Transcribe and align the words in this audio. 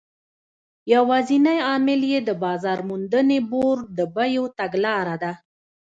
یوازینی 0.93 1.57
عامل 1.67 2.01
یې 2.11 2.19
د 2.23 2.29
بازار 2.43 2.79
موندنې 2.89 3.39
بورډ 3.51 3.83
د 3.97 3.99
بیو 4.15 4.43
تګلاره 4.59 5.15
ده. 5.23 5.31